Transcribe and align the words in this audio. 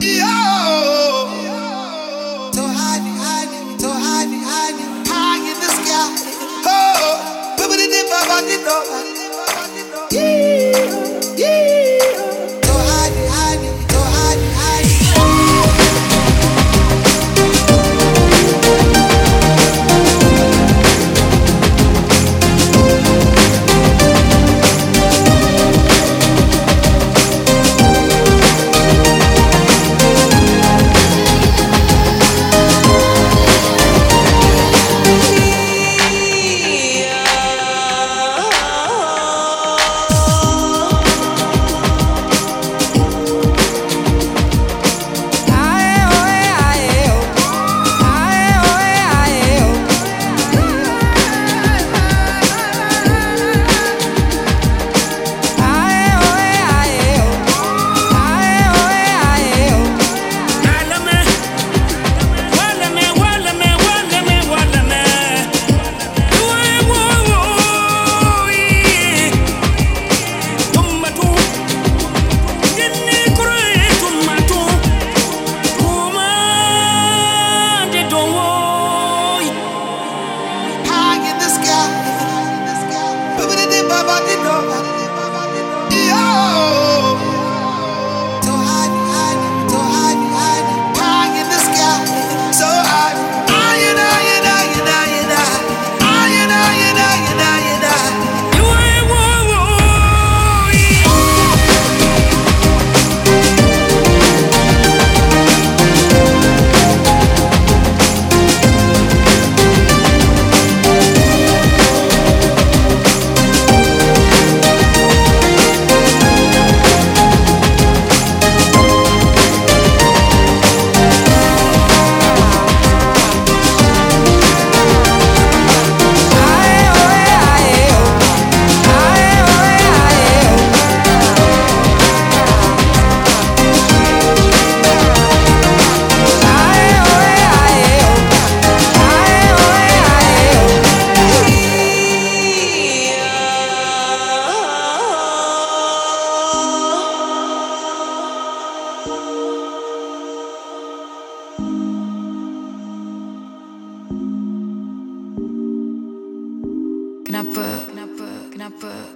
Yeah. 0.00 0.29
di 84.26 84.34
dove 84.42 84.99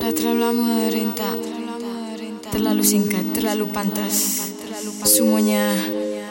terlalu 0.01 0.41
lama 0.41 0.89
renta 0.89 1.31
Terlalu 2.49 2.81
singkat, 2.81 3.37
terlalu 3.37 3.69
pantas. 3.69 4.41
Semuanya 5.05 5.77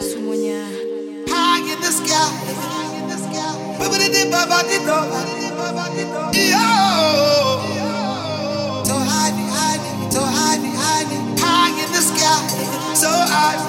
Semuanya. 0.02 0.66
High 1.30 1.62
in 1.62 1.78
the 1.78 1.92
sky. 1.94 2.34
So 8.82 8.96
high, 8.98 9.36
so 10.10 10.22
high, 10.26 10.58
high, 10.74 11.06
high 11.38 11.76
in 11.78 11.90
the 11.94 12.02
sky. 12.02 12.42
So 12.98 13.10
high, 13.14 13.62